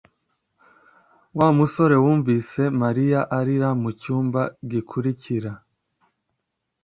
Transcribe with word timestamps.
Wa 1.37 1.47
musore 1.57 1.93
yumvise 2.03 2.61
Mariya 2.81 3.19
arira 3.37 3.69
mucyumba 3.81 4.41
gikurikira 4.71 5.51